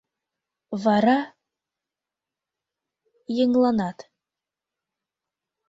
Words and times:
Вара... 0.83 1.19
еҥланат. 3.43 3.97